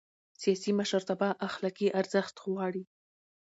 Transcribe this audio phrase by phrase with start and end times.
[0.41, 2.83] سیاسي مشرتابه اخلاقي ارزښت غواړي